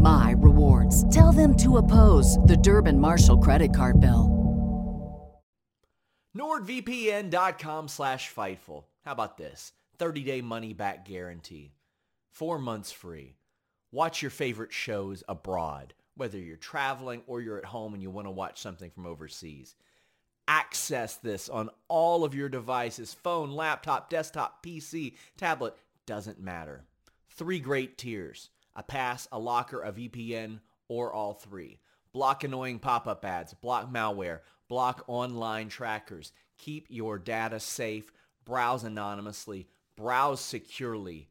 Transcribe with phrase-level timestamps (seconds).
[0.00, 1.08] my rewards.
[1.14, 4.36] Tell them to oppose the Durbin Marshall credit card bill.
[6.36, 8.84] NordVPN.com slash Fightful.
[9.04, 9.72] How about this?
[9.98, 11.72] 30 day money back guarantee.
[12.30, 13.36] Four months free.
[13.90, 18.26] Watch your favorite shows abroad, whether you're traveling or you're at home and you want
[18.26, 19.74] to watch something from overseas.
[20.48, 26.84] Access this on all of your devices phone, laptop, desktop, PC, tablet, doesn't matter.
[27.30, 31.80] Three great tiers a pass, a locker, a VPN, or all three.
[32.12, 38.12] Block annoying pop up ads, block malware block online trackers, keep your data safe,
[38.44, 41.28] browse anonymously, browse securely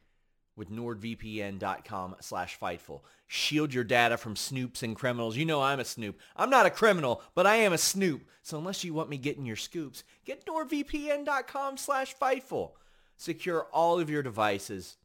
[0.55, 3.01] with nordvpn.com slash fightful.
[3.28, 5.35] Shield your data from snoops and criminals.
[5.35, 6.19] You know I'm a snoop.
[6.35, 8.23] I'm not a criminal, but I am a snoop.
[8.41, 12.72] So unless you want me getting your scoops, get nordvpn.com slash fightful.
[13.17, 14.97] Secure all of your devices.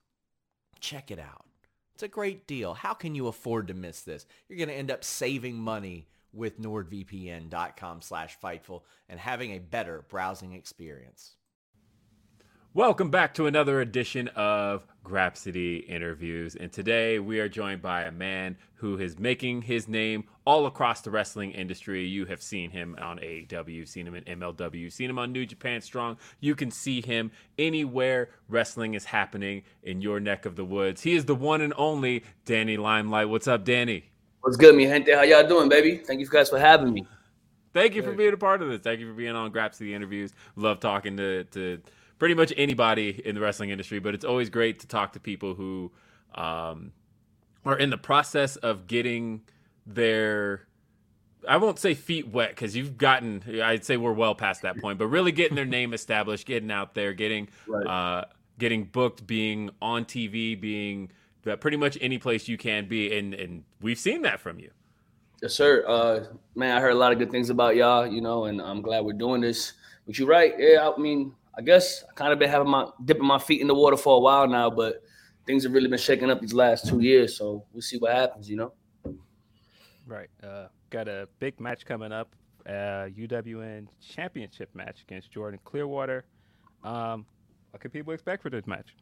[0.79, 1.50] Check it out.
[2.01, 2.73] It's a great deal.
[2.73, 4.25] How can you afford to miss this?
[4.49, 10.07] You're going to end up saving money with nordvpn.com slash fightful and having a better
[10.09, 11.35] browsing experience.
[12.73, 16.55] Welcome back to another edition of Grapsody Interviews.
[16.55, 21.01] And today we are joined by a man who is making his name all across
[21.01, 22.07] the wrestling industry.
[22.07, 25.81] You have seen him on AEW, seen him in MLW, seen him on New Japan
[25.81, 26.19] Strong.
[26.39, 31.03] You can see him anywhere wrestling is happening in your neck of the woods.
[31.03, 33.29] He is the one and only Danny Limelight.
[33.29, 34.05] What's up, Danny?
[34.43, 35.11] What's good, me gente?
[35.13, 35.97] How y'all doing, baby?
[35.97, 37.05] Thank you guys for having me.
[37.75, 38.81] Thank you for being a part of this.
[38.81, 40.33] Thank you for being on Grapsody interviews.
[40.55, 41.81] Love talking to to
[42.21, 45.55] pretty much anybody in the wrestling industry, but it's always great to talk to people
[45.55, 45.91] who
[46.37, 46.93] um,
[47.65, 49.41] are in the process of getting
[49.85, 50.67] their
[51.49, 53.43] I won't say feet wet because you've gotten.
[53.63, 56.95] I'd say we're well past that point, but really getting their name established, getting out
[56.95, 57.87] there, getting right.
[57.87, 58.25] uh,
[58.59, 61.11] getting booked, being on TV, being
[61.45, 64.71] that pretty much any place you can be, and and we've seen that from you.
[65.41, 65.83] Yes, sir.
[65.89, 68.83] Uh, man, I heard a lot of good things about y'all, you know, and I'm
[68.83, 69.73] glad we're doing this.
[70.07, 70.53] But you're right.
[70.59, 73.67] Yeah, I mean, I guess I kind of been having my dipping my feet in
[73.67, 75.03] the water for a while now, but
[75.47, 77.37] things have really been shaking up these last two years.
[77.37, 78.73] So we'll see what happens, you know.
[80.07, 80.31] Right.
[80.43, 82.35] Uh, got a big match coming up,
[82.67, 86.25] uh, UWN championship match against Jordan Clearwater.
[86.85, 87.27] Um,
[87.71, 88.95] what can people expect for this match?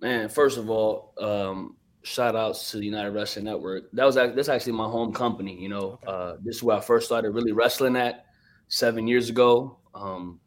[0.00, 3.90] Man, first of all, um, shout outs to the United Wrestling Network.
[3.92, 5.58] That was that's actually my home company.
[5.58, 6.06] You know, okay.
[6.06, 8.26] uh, this is where I first started really wrestling at
[8.68, 9.78] seven years ago.
[9.94, 10.40] Um,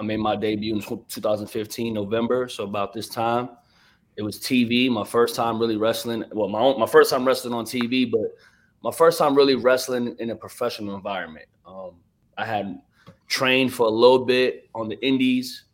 [0.00, 3.50] I made my debut in 2015 November, so about this time.
[4.16, 6.24] It was TV, my first time really wrestling.
[6.32, 8.34] Well, my own, my first time wrestling on TV, but
[8.82, 11.44] my first time really wrestling in a professional environment.
[11.66, 11.96] Um,
[12.38, 12.80] I had
[13.28, 15.64] trained for a little bit on the indies,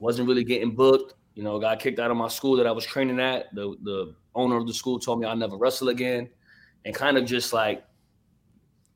[0.00, 1.14] wasn't really getting booked.
[1.36, 3.54] You know, got kicked out of my school that I was training at.
[3.54, 6.28] The the owner of the school told me I'll never wrestle again,
[6.84, 7.84] and kind of just like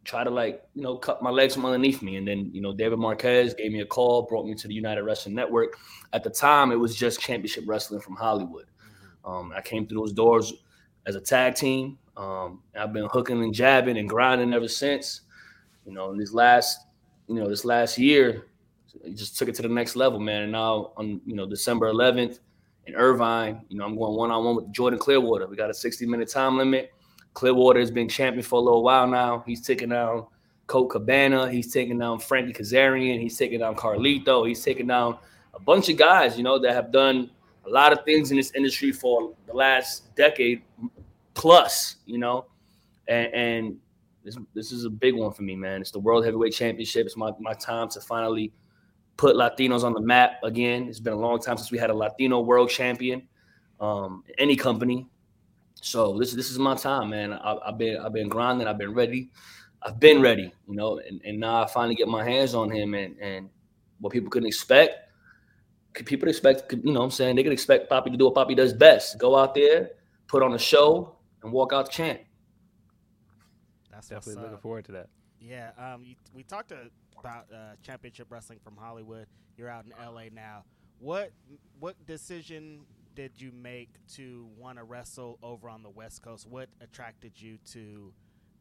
[0.07, 2.17] try to like you know cut my legs from underneath me.
[2.17, 5.03] And then you know David Marquez gave me a call, brought me to the United
[5.03, 5.77] Wrestling Network.
[6.13, 8.67] At the time, it was just Championship Wrestling from Hollywood.
[8.67, 9.31] Mm-hmm.
[9.31, 10.55] Um, I came through those doors
[11.07, 11.99] as a tag team.
[12.17, 15.23] Um, I've been hooking and jabbing and grinding ever since.
[15.85, 16.79] You know, in this last
[17.27, 18.47] you know this last year,
[19.15, 20.43] just took it to the next level, man.
[20.43, 22.39] And now on you know December 11th
[22.87, 25.49] in Irvine, you know I'm going one on one with Jordan Clearwater.
[25.49, 26.93] We got a 60 minute time limit.
[27.37, 29.45] Clearwater has been champion for a little while now.
[29.47, 30.27] He's taking down
[30.69, 31.51] Colt Cabana.
[31.51, 33.21] He's taking down Frankie Kazarian.
[33.21, 34.49] He's taking down Carlito.
[34.49, 35.19] He's taking down
[35.53, 37.31] a bunch of guys, you know, that have done
[37.67, 40.63] a lot of things in this industry for the last decade
[41.35, 42.47] plus, you know,
[43.07, 43.77] and, and
[44.25, 45.83] this, this is a big one for me, man.
[45.83, 47.05] It's the World Heavyweight Championship.
[47.05, 48.51] It's my, my time to finally
[49.19, 50.89] put Latinos on the map again.
[50.89, 53.29] It's been a long time since we had a Latino world champion,
[53.79, 55.07] um, any company.
[55.81, 57.33] So this this is my time, man.
[57.33, 58.67] I, have been I've been grinding.
[58.67, 59.31] I've been ready.
[59.83, 62.95] I've been ready, you know, and, and now I finally get my hands on him
[62.95, 63.51] and and
[64.01, 64.95] what people couldn't expect.
[65.93, 68.35] Could people expect, you know, what I'm saying they could expect Poppy to do what
[68.35, 69.91] Poppy does best: go out there,
[70.27, 72.21] put on a show, and walk out the champ.
[73.91, 75.09] That's definitely looking forward to that.
[75.41, 76.73] Yeah, um, you, we talked
[77.19, 79.27] about uh, championship wrestling from Hollywood.
[79.57, 80.65] You're out in LA now.
[80.99, 81.33] What
[81.79, 82.81] what decision
[83.17, 86.47] did you make to want to wrestle over on the West Coast?
[86.47, 88.13] What attracted you to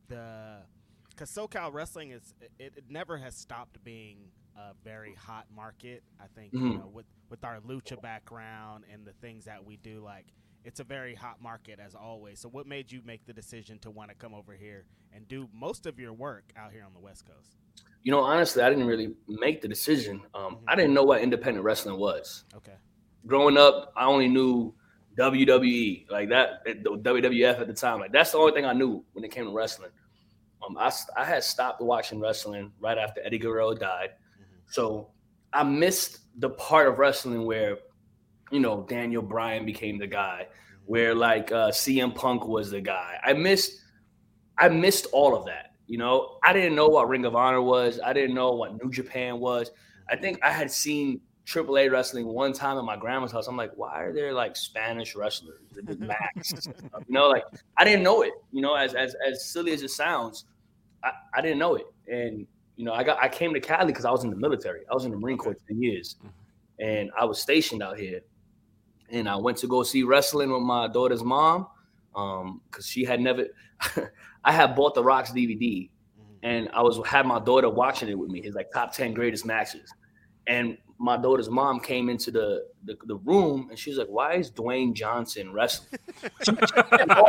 [0.07, 0.61] the?
[1.09, 4.17] Because SoCal wrestling is it, it, never has stopped being
[4.57, 6.03] a very hot market.
[6.19, 6.71] I think mm-hmm.
[6.71, 10.25] you know with with our lucha background and the things that we do, like
[10.63, 12.39] it's a very hot market as always.
[12.39, 15.47] So, what made you make the decision to want to come over here and do
[15.53, 17.57] most of your work out here on the West Coast?
[18.03, 20.21] You know, honestly, I didn't really make the decision.
[20.33, 20.55] Um, mm-hmm.
[20.67, 22.45] I didn't know what independent wrestling was.
[22.55, 22.73] Okay.
[23.27, 24.73] Growing up, I only knew
[25.17, 27.99] WWE, like that, WWF at the time.
[27.99, 29.91] Like that's the only thing I knew when it came to wrestling.
[30.65, 34.55] Um, I, I had stopped watching wrestling right after Eddie Guerrero died, mm-hmm.
[34.67, 35.09] so
[35.53, 37.77] I missed the part of wrestling where
[38.51, 40.47] you know, Daniel Bryan became the guy,
[40.85, 43.19] where like uh, CM Punk was the guy.
[43.23, 43.81] I missed,
[44.57, 45.71] I missed all of that.
[45.87, 47.99] You know, I didn't know what Ring of Honor was.
[48.03, 49.71] I didn't know what New Japan was.
[50.09, 53.47] I think I had seen AAA wrestling one time at my grandma's house.
[53.47, 56.67] I'm like, why are there like Spanish wrestlers, the Max?
[56.67, 57.43] you know, like
[57.77, 58.33] I didn't know it.
[58.51, 60.45] You know, as as as silly as it sounds,
[61.03, 61.85] I, I didn't know it.
[62.07, 64.81] And you know, I got I came to Cali because I was in the military.
[64.89, 66.83] I was in the Marine Corps ten years, mm-hmm.
[66.83, 68.21] and I was stationed out here
[69.09, 71.67] and I went to go see wrestling with my daughter's mom
[72.15, 73.47] um because she had never
[74.45, 76.33] I had bought the Rocks DVD mm-hmm.
[76.43, 79.45] and I was had my daughter watching it with me, his like top 10 greatest
[79.45, 79.91] matches.
[80.47, 84.49] And my daughter's mom came into the, the, the room and she's like, Why is
[84.51, 85.99] Dwayne Johnson wrestling?
[86.43, 87.25] she, had no,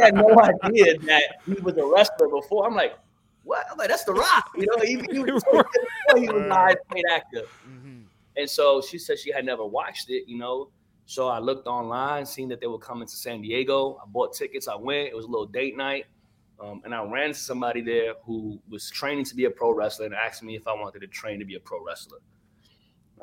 [0.00, 2.66] had no idea that he was a wrestler before.
[2.66, 2.98] I'm like,
[3.42, 3.66] What?
[3.70, 4.50] I'm like, That's The Rock.
[4.56, 5.42] You know, he, he was,
[6.16, 7.42] he was a high paid actor.
[7.68, 8.00] Mm-hmm.
[8.36, 10.70] And so she said she had never watched it, you know.
[11.06, 14.00] So I looked online, seen that they were coming to San Diego.
[14.02, 14.68] I bought tickets.
[14.68, 15.08] I went.
[15.08, 16.06] It was a little date night.
[16.58, 20.06] Um, and I ran to somebody there who was training to be a pro wrestler
[20.06, 22.18] and asked me if I wanted to train to be a pro wrestler.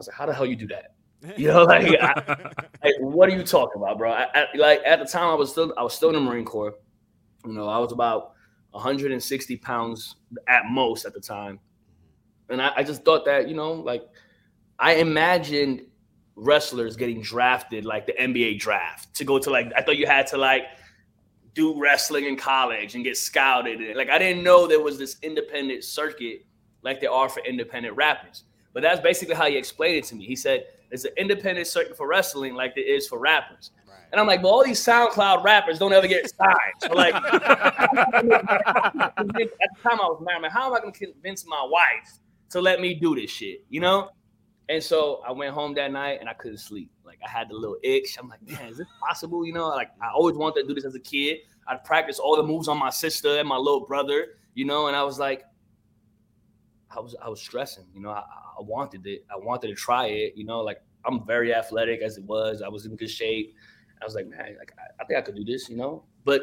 [0.02, 0.94] I was like, "How the hell you do that?"
[1.38, 2.52] You know, like, I,
[2.84, 4.12] like what are you talking about, bro?
[4.12, 6.46] I, I, like at the time, I was still I was still in the Marine
[6.46, 6.74] Corps.
[7.46, 8.34] You know, I was about
[8.72, 10.16] 160 pounds
[10.48, 11.60] at most at the time,
[12.50, 14.04] and I, I just thought that you know, like
[14.80, 15.84] I imagined
[16.36, 20.26] wrestlers getting drafted like the NBA draft to go to like I thought you had
[20.28, 20.64] to like
[21.54, 23.96] do wrestling in college and get scouted.
[23.96, 26.46] Like I didn't know there was this independent circuit
[26.82, 28.44] like there are for independent rappers.
[28.74, 30.26] But that's basically how he explained it to me.
[30.26, 33.72] He said there's an independent circuit for wrestling like there is for rappers.
[33.88, 33.98] Right.
[34.12, 36.56] And I'm like, well, all these SoundCloud rappers don't ever get signed.
[36.80, 37.24] So like, at
[38.24, 39.50] the
[39.84, 42.20] time I was married, how am I going to convince my wife
[42.50, 43.66] to let me do this shit?
[43.70, 44.10] You know?
[44.70, 46.92] And so I went home that night and I couldn't sleep.
[47.04, 48.18] Like I had the little itch.
[48.18, 49.46] I'm like, man, is this possible?
[49.46, 51.40] You know, like I always wanted to do this as a kid.
[51.68, 54.96] I'd practice all the moves on my sister and my little brother, you know, and
[54.96, 55.44] I was like,
[56.96, 59.26] I was I was stressing, you know, I, I wanted it.
[59.32, 62.62] I wanted to try it, you know, like I'm very athletic as it was.
[62.62, 63.56] I was in good shape.
[64.02, 66.04] I was like, man, like I, I think I could do this, you know.
[66.24, 66.42] But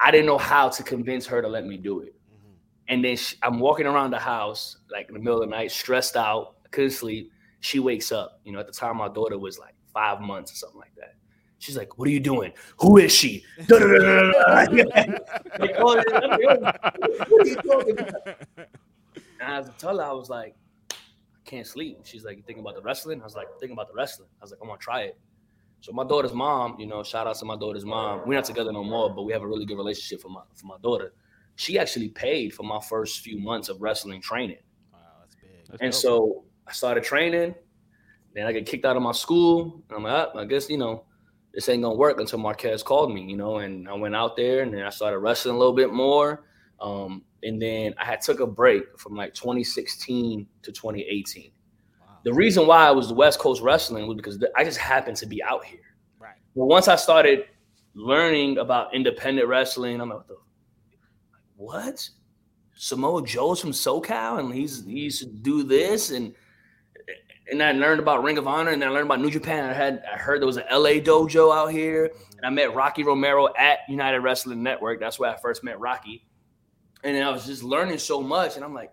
[0.00, 2.14] I didn't know how to convince her to let me do it.
[2.14, 2.52] Mm-hmm.
[2.88, 5.72] And then she, I'm walking around the house like in the middle of the night,
[5.72, 7.32] stressed out, couldn't sleep.
[7.60, 8.40] She wakes up.
[8.44, 11.14] You know, at the time my daughter was like five months or something like that.
[11.58, 12.52] She's like, "What are you doing?
[12.80, 13.70] Who is she?" like,
[15.78, 16.06] oh, what
[17.40, 18.48] are you talking about?
[19.40, 20.54] And I was telling her, I was like,
[20.90, 20.94] "I
[21.44, 23.94] can't sleep." She's like, "You thinking about the wrestling?" I was like, "Thinking about the
[23.94, 25.18] wrestling." I was like, "I'm gonna try it."
[25.80, 28.22] So my daughter's mom, you know, shout out to my daughter's mom.
[28.26, 30.66] We're not together no more, but we have a really good relationship for my for
[30.66, 31.12] my daughter.
[31.56, 34.58] She actually paid for my first few months of wrestling training.
[34.92, 35.50] Wow, that's big.
[35.68, 36.00] That's and dope.
[36.00, 37.54] so I started training.
[38.34, 39.82] Then I get kicked out of my school.
[39.90, 41.04] I'm like, oh, I guess, you know,
[41.58, 44.62] this ain't gonna work until Marquez called me, you know, and I went out there
[44.62, 46.44] and then I started wrestling a little bit more.
[46.80, 51.50] Um, and then I had took a break from like 2016 to 2018.
[52.00, 52.18] Wow.
[52.22, 55.26] The reason why I was the West Coast wrestling was because I just happened to
[55.26, 55.80] be out here.
[56.20, 56.36] Right.
[56.54, 57.46] But once I started
[57.94, 60.20] learning about independent wrestling, I'm like,
[61.56, 62.08] what?
[62.76, 66.36] Samoa Joe's from SoCal and he's he used to do this and
[67.50, 69.68] and I learned about Ring of Honor and then I learned about New Japan.
[69.68, 73.02] I had I heard there was an LA dojo out here and I met Rocky
[73.02, 75.00] Romero at United Wrestling Network.
[75.00, 76.26] That's where I first met Rocky.
[77.04, 78.92] And then I was just learning so much and I'm like,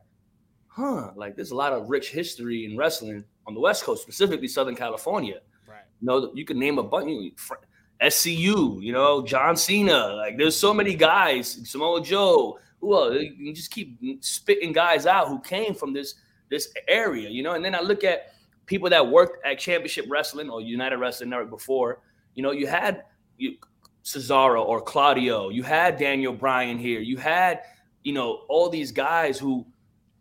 [0.67, 4.47] huh, like there's a lot of rich history in wrestling on the West Coast, specifically
[4.47, 5.39] Southern California.
[5.67, 5.83] Right.
[6.01, 7.09] You know, you can name a bunch.
[7.09, 7.57] You know,
[8.01, 10.07] SCU, you know, John Cena.
[10.15, 11.61] Like, there's so many guys.
[11.69, 12.59] Samoa Joe.
[12.83, 13.15] Else?
[13.37, 16.15] You just keep spitting guys out who came from this
[16.49, 17.53] this area, you know.
[17.53, 18.34] And then I look at
[18.65, 22.01] people that worked at Championship Wrestling or United Wrestling Network before.
[22.33, 23.03] You know, you had
[23.37, 23.57] you,
[24.03, 25.49] Cesaro or Claudio.
[25.49, 26.99] You had Daniel Bryan here.
[26.99, 27.61] You had,
[28.03, 29.65] you know, all these guys who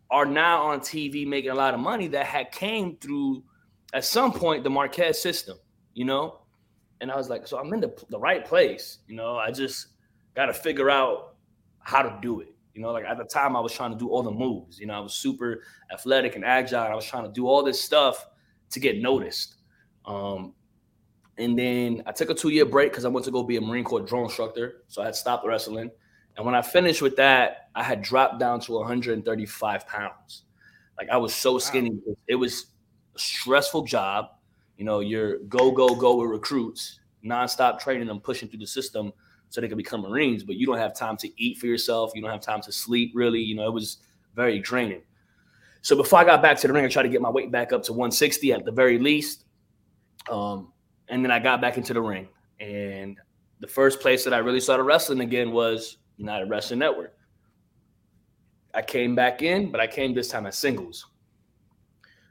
[0.09, 3.43] are now on TV making a lot of money that had came through
[3.93, 5.57] at some point the Marquez system,
[5.93, 6.39] you know.
[7.01, 9.37] And I was like, so I'm in the, the right place, you know.
[9.37, 9.87] I just
[10.35, 11.35] got to figure out
[11.79, 12.53] how to do it.
[12.73, 14.79] You know, like at the time I was trying to do all the moves.
[14.79, 16.91] You know, I was super athletic and agile.
[16.91, 18.27] I was trying to do all this stuff
[18.75, 19.55] to get noticed.
[20.05, 20.53] Um,
[21.37, 23.61] and then I took a two year break because I went to go be a
[23.61, 24.83] Marine Corps drone instructor.
[24.87, 25.89] So I had stopped wrestling.
[26.37, 30.43] And when I finished with that, I had dropped down to 135 pounds.
[30.97, 31.91] Like I was so skinny.
[32.05, 32.15] Wow.
[32.27, 32.67] It was
[33.15, 34.27] a stressful job.
[34.77, 39.11] You know, you're go, go, go with recruits, nonstop training them, pushing through the system
[39.49, 42.11] so they can become Marines, but you don't have time to eat for yourself.
[42.13, 43.39] You don't have time to sleep, really.
[43.39, 43.99] You know, it was
[44.35, 45.01] very draining.
[45.85, 47.71] So before I got back to the ring, I tried to get my weight back
[47.71, 49.45] up to 160 at the very least.
[50.31, 50.73] Um,
[51.09, 52.27] and then I got back into the ring.
[52.59, 53.19] And
[53.59, 57.15] the first place that I really started wrestling again was United Wrestling Network.
[58.73, 61.05] I came back in, but I came this time as singles.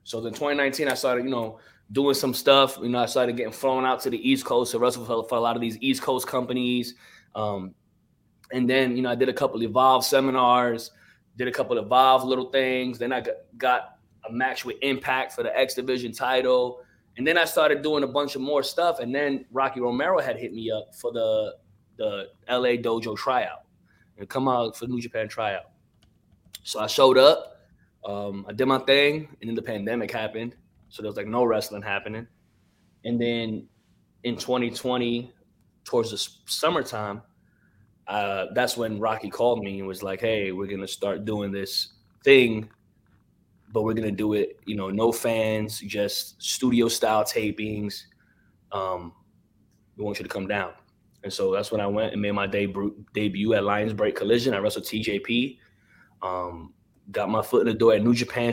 [0.03, 1.61] So then 2019, I started, you know,
[1.93, 2.77] doing some stuff.
[2.83, 5.39] You know, I started getting flown out to the East Coast to wrestle for, for
[5.39, 6.97] a lot of these East Coast companies.
[7.37, 7.73] Um,
[8.51, 10.91] and then, you know, I did a couple Evolve seminars,
[11.37, 12.99] did a couple of Evolve little things.
[12.99, 13.99] Then I got, got
[14.29, 16.81] a match with Impact for the X Division title.
[17.17, 18.99] And then I started doing a bunch of more stuff.
[18.99, 21.57] And then Rocky Romero had hit me up for the
[21.97, 23.63] the LA Dojo tryout
[24.19, 25.71] and come out for New Japan tryout.
[26.63, 27.61] So I showed up.
[28.05, 30.55] Um, I did my thing, and then the pandemic happened.
[30.89, 32.27] So there was like no wrestling happening.
[33.05, 33.67] And then
[34.25, 35.33] in 2020,
[35.85, 37.23] towards the summertime,
[38.07, 41.95] uh, that's when Rocky called me and was like, "Hey, we're gonna start doing this
[42.23, 42.69] thing,
[43.73, 48.03] but we're gonna do it, you know, no fans, just studio style tapings.
[48.73, 49.13] Um,
[49.97, 50.73] we want you to come down."
[51.23, 54.53] And so that's when I went and made my debut debut at Lions Break Collision.
[54.53, 55.59] I wrestled TJP.
[56.23, 56.75] Um,
[57.11, 58.53] got my foot in the door at New Japan.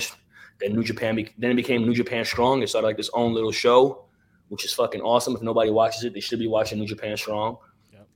[0.59, 2.61] Then New Japan, then it became New Japan Strong.
[2.61, 4.05] It started like this own little show,
[4.49, 5.35] which is fucking awesome.
[5.35, 7.57] If nobody watches it, they should be watching New Japan Strong.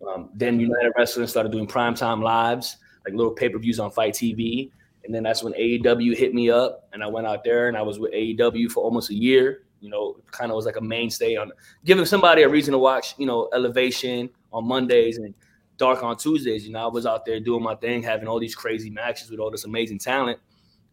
[0.07, 4.13] Um, then United Wrestling started doing primetime lives, like little pay per views on FITE
[4.13, 4.71] TV.
[5.05, 7.83] And then that's when AEW hit me up, and I went out there and I
[7.83, 9.61] was with AEW for almost a year.
[9.79, 11.51] You know, kind of was like a mainstay on
[11.83, 13.13] giving somebody a reason to watch.
[13.19, 15.35] You know, Elevation on Mondays and
[15.77, 16.65] Dark on Tuesdays.
[16.65, 19.39] You know, I was out there doing my thing, having all these crazy matches with
[19.39, 20.39] all this amazing talent.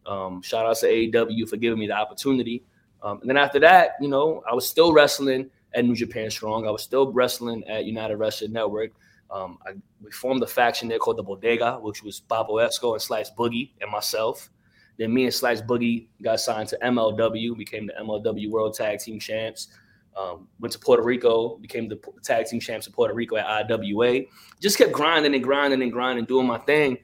[0.05, 2.63] Um, shout out to AEW for giving me the opportunity.
[3.01, 6.67] Um, and then after that, you know, I was still wrestling at New Japan Strong.
[6.67, 8.91] I was still wrestling at United Wrestling Network.
[9.31, 13.01] Um, I, we formed a faction there called the Bodega, which was Bobo Esco and
[13.01, 14.49] Slice Boogie and myself.
[14.97, 19.19] Then me and Slice Boogie got signed to MLW, became the MLW World Tag Team
[19.19, 19.69] Champs.
[20.15, 24.21] Um, went to Puerto Rico, became the tag team champs of Puerto Rico at IWA.
[24.61, 26.99] Just kept grinding and grinding and grinding, doing my thing.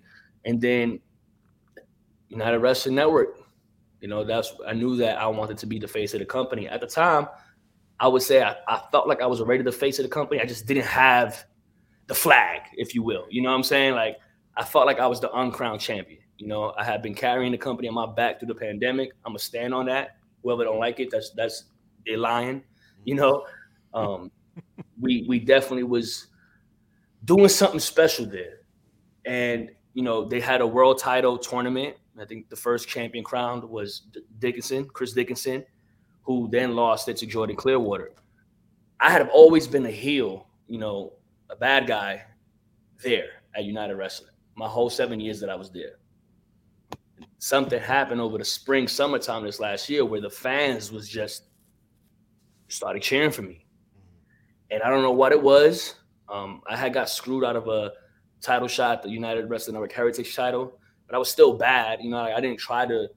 [0.46, 1.00] And then
[2.28, 3.40] United Wrestling Network,
[4.00, 6.68] you know, that's I knew that I wanted to be the face of the company.
[6.70, 7.28] At the time,
[8.00, 10.41] I would say I, I felt like I was already the face of the company.
[10.41, 11.46] I just didn't have
[12.08, 13.25] the flag, if you will.
[13.29, 13.94] You know what I'm saying?
[13.94, 14.18] Like
[14.56, 16.22] I felt like I was the uncrowned champion.
[16.38, 19.12] You know, I had been carrying the company on my back through the pandemic.
[19.25, 20.18] I'm gonna stand on that.
[20.44, 21.65] Whoever don't like it, that's that's
[22.06, 22.63] they lying
[23.06, 23.46] you know.
[23.94, 24.32] Um,
[25.00, 26.27] we we definitely was
[27.25, 28.60] doing something special there,
[29.25, 31.96] and you know they had a world title tournament.
[32.20, 34.03] I think the first champion crowned was
[34.39, 35.65] Dickinson, Chris Dickinson,
[36.29, 38.12] who then lost it to Jordan Clearwater.
[39.00, 41.13] I had always been a heel, you know,
[41.50, 42.24] a bad guy
[43.03, 44.29] there at United Wrestling.
[44.55, 45.98] My whole seven years that I was there.
[47.39, 51.45] Something happened over the spring, summertime this last year where the fans was just
[52.67, 53.65] started cheering for me.
[54.69, 55.95] And I don't know what it was.
[56.31, 57.93] Um, I had got screwed out of a
[58.39, 62.03] title shot, the United Wrestling Network Heritage title, but I was still bad.
[62.03, 63.07] You know, I didn't try to,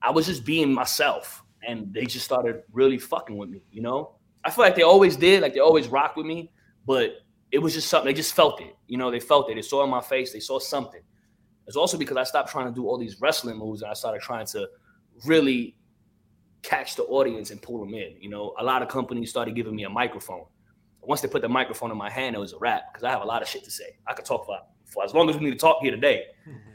[0.00, 1.43] I was just being myself.
[1.66, 4.16] And they just started really fucking with me, you know?
[4.44, 6.50] I feel like they always did, like they always rocked with me,
[6.86, 7.18] but
[7.50, 8.76] it was just something, they just felt it.
[8.86, 9.54] You know, they felt it.
[9.54, 11.00] They saw in my face, they saw something.
[11.66, 14.20] It's also because I stopped trying to do all these wrestling moves and I started
[14.20, 14.68] trying to
[15.24, 15.76] really
[16.62, 18.16] catch the audience and pull them in.
[18.20, 20.44] You know, a lot of companies started giving me a microphone.
[21.00, 23.22] Once they put the microphone in my hand, it was a wrap because I have
[23.22, 23.96] a lot of shit to say.
[24.06, 26.24] I could talk for, for as long as we need to talk here today.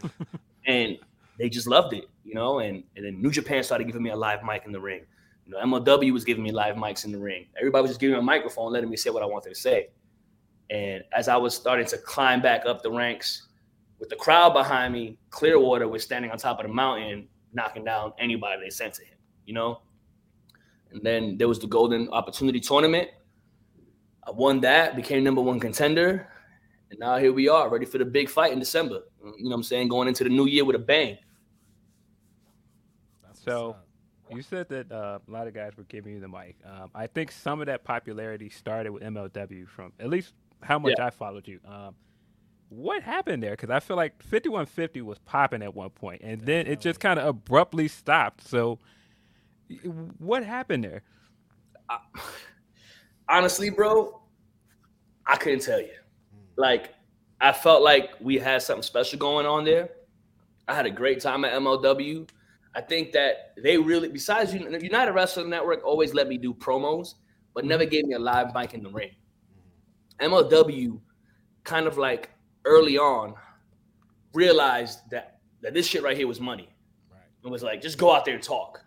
[0.66, 0.98] and
[1.38, 2.60] they just loved it, you know.
[2.60, 5.02] And, and then New Japan started giving me a live mic in the ring.
[5.46, 7.48] You know, MLW was giving me live mics in the ring.
[7.58, 9.90] Everybody was just giving me a microphone, letting me say what I wanted to say.
[10.70, 13.48] And as I was starting to climb back up the ranks,
[14.00, 18.14] with the crowd behind me, Clearwater was standing on top of the mountain, knocking down
[18.20, 19.82] anybody they sent to him, you know?
[20.92, 23.10] And then there was the Golden Opportunity Tournament.
[24.26, 26.30] I won that, became number one contender.
[26.92, 29.02] And now here we are, ready for the big fight in December.
[29.24, 29.88] You know what I'm saying?
[29.90, 31.18] Going into the new year with a bang.
[33.50, 33.76] So
[34.30, 36.58] you said that uh, a lot of guys were giving you the mic.
[36.66, 40.96] Um, I think some of that popularity started with MLW from at least how much
[40.98, 41.08] yeah.
[41.08, 41.60] I followed you.
[41.68, 41.96] Um,
[42.70, 43.52] what happened there?
[43.52, 47.18] Because I feel like 5150 was popping at one point, and then it just kind
[47.20, 48.48] of abruptly stopped.
[48.48, 48.78] So,
[50.20, 51.02] what happened there?
[53.30, 54.22] honestly, bro,
[55.26, 55.90] I couldn't tell you.
[56.58, 56.94] Like,
[57.42, 59.90] I felt like we had something special going on there.
[60.68, 62.28] I had a great time at MLW.
[62.76, 67.16] I think that they really, besides United Wrestling Network, always let me do promos,
[67.54, 67.92] but never mm-hmm.
[67.92, 69.12] gave me a live mic in the ring.
[70.22, 71.00] MLW
[71.64, 72.30] kind of like
[72.66, 73.34] early on
[74.34, 76.70] realized that that this shit right here was money.
[77.12, 77.22] Right.
[77.44, 78.82] It was like, just go out there and talk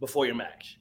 [0.00, 0.78] before your match.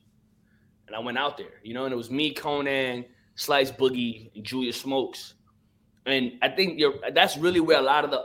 [0.87, 3.05] And I went out there, you know, and it was me, Konnan,
[3.35, 5.35] Slice Boogie, and Julius Smokes.
[6.05, 8.23] And I think you're that's really where a lot of the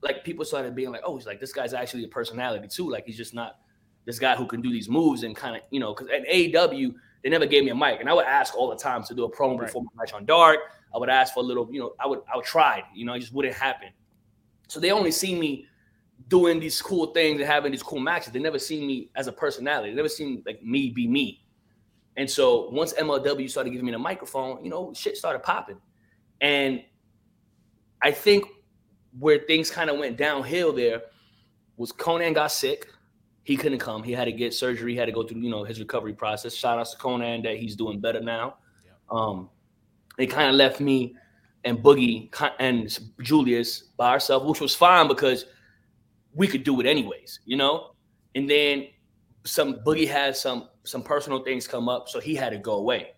[0.00, 2.90] like people started being like, oh, he's like, this guy's actually a personality too.
[2.90, 3.58] Like he's just not
[4.04, 6.94] this guy who can do these moves and kind of, you know, because at AEW,
[7.22, 8.00] they never gave me a mic.
[8.00, 9.66] And I would ask all the time to do a promo right.
[9.66, 10.58] before my match on Dark.
[10.94, 13.14] I would ask for a little, you know, I would I would try, you know,
[13.14, 13.88] it just wouldn't happen.
[14.68, 15.66] So they only see me
[16.28, 18.32] doing these cool things and having these cool matches.
[18.32, 19.90] They never see me as a personality.
[19.90, 21.44] They never seen like me be me.
[22.16, 25.80] And so once MLW started giving me the microphone, you know, shit started popping.
[26.40, 26.82] And
[28.02, 28.46] I think
[29.18, 31.02] where things kind of went downhill there
[31.76, 32.88] was Konnan got sick.
[33.44, 34.02] He couldn't come.
[34.02, 34.92] He had to get surgery.
[34.92, 36.54] He had to go through, you know, his recovery process.
[36.54, 38.56] Shout out to Konnan that he's doing better now.
[38.84, 38.92] Yeah.
[39.10, 39.48] Um,
[40.18, 41.14] they kind of left me
[41.64, 45.46] and Boogie and Julius by ourselves, which was fine because
[46.34, 47.94] we could do it anyways, you know.
[48.34, 48.88] And then
[49.44, 53.14] some Boogie had some some personal things come up, so he had to go away.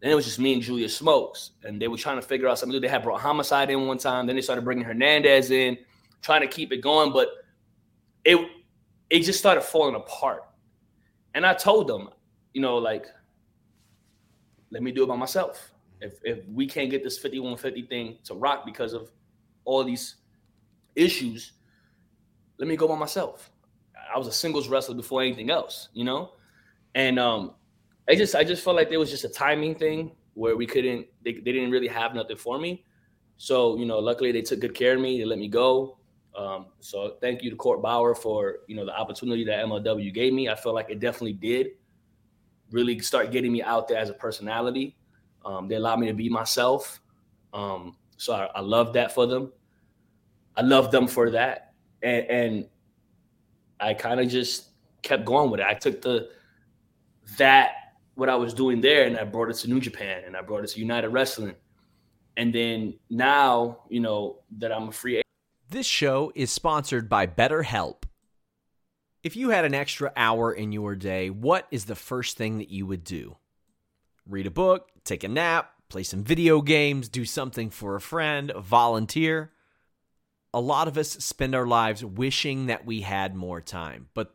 [0.00, 2.58] Then it was just me and Julius Smokes, and they were trying to figure out
[2.58, 2.80] something.
[2.80, 5.76] They had brought Homicide in one time, then they started bringing Hernandez in,
[6.22, 7.28] trying to keep it going, but
[8.24, 8.38] it
[9.10, 10.44] it just started falling apart.
[11.34, 12.08] And I told them,
[12.54, 13.06] you know, like,
[14.70, 15.72] let me do it by myself.
[16.00, 19.10] If if we can't get this 5150 thing to rock because of
[19.64, 20.16] all these
[20.96, 21.52] issues,
[22.58, 23.50] let me go by myself.
[24.12, 26.32] I was a singles wrestler before anything else, you know?
[26.94, 27.52] And um
[28.10, 31.06] I just I just felt like there was just a timing thing where we couldn't
[31.24, 32.84] they, they didn't really have nothing for me.
[33.36, 35.96] So, you know, luckily they took good care of me, they let me go.
[36.36, 40.32] Um, so thank you to Court Bauer for, you know, the opportunity that MLW gave
[40.32, 40.48] me.
[40.48, 41.68] I feel like it definitely did
[42.72, 44.96] really start getting me out there as a personality.
[45.44, 47.00] Um, they allowed me to be myself.
[47.52, 49.52] Um, so I, I love that for them.
[50.56, 51.72] I love them for that.
[52.02, 52.68] And, and
[53.78, 54.70] I kind of just
[55.02, 55.66] kept going with it.
[55.66, 56.28] I took the
[57.38, 57.89] that
[58.20, 60.62] what I was doing there and I brought it to New Japan and I brought
[60.62, 61.54] it to United Wrestling.
[62.36, 65.26] And then now, you know, that I'm a free agent.
[65.70, 68.02] This show is sponsored by BetterHelp.
[69.22, 72.68] If you had an extra hour in your day, what is the first thing that
[72.68, 73.38] you would do?
[74.26, 78.52] read a book, take a nap, play some video games, do something for a friend,
[78.56, 79.50] volunteer.
[80.52, 84.08] A lot of us spend our lives wishing that we had more time.
[84.12, 84.34] But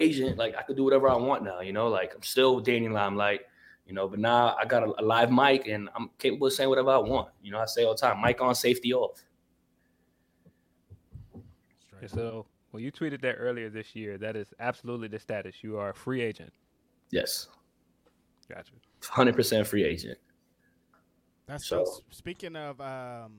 [0.00, 2.88] agent, like I could do whatever I want now, you know, like I'm still Danny
[2.88, 3.42] Limelight,
[3.86, 6.68] you know, but now I got a, a, live mic and I'm capable of saying
[6.68, 7.28] whatever I want.
[7.42, 9.22] You know, I say all the time, mic on, safety off.
[12.06, 14.18] So, well, you tweeted that earlier this year.
[14.18, 15.56] That is absolutely the status.
[15.62, 16.52] You are a free agent.
[17.10, 17.48] Yes.
[18.48, 18.72] Gotcha.
[19.02, 20.18] 100% free agent.
[21.46, 21.84] That's so.
[22.10, 23.32] Speaking of um,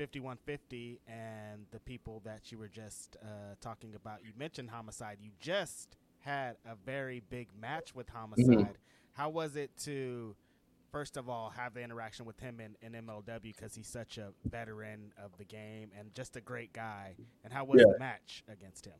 [0.00, 4.20] 5150 and the people that you were just uh, talking about.
[4.24, 5.18] You mentioned Homicide.
[5.20, 8.46] You just had a very big match with Homicide.
[8.46, 8.72] Mm-hmm.
[9.12, 10.34] How was it to,
[10.90, 14.28] first of all, have the interaction with him in, in MLW because he's such a
[14.48, 17.14] veteran of the game and just a great guy?
[17.44, 17.92] And how was yeah.
[17.92, 18.94] the match against him?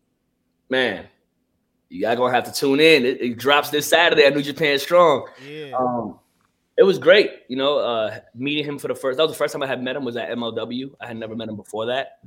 [0.69, 1.07] Man,
[1.89, 3.07] you all gonna have to tune in.
[3.07, 5.29] It, it, drops this Saturday at New Japan Strong.
[5.49, 5.73] Yeah.
[5.79, 6.21] Um,
[6.81, 9.19] it was great, you know, uh, meeting him for the first.
[9.19, 10.03] That was the first time I had met him.
[10.03, 10.95] Was at MLW.
[10.99, 12.21] I had never met him before that.